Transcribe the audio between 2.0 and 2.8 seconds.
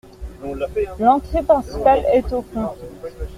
est au fond.